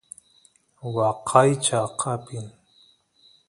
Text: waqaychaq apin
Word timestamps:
waqaychaq 0.95 1.99
apin 2.13 2.47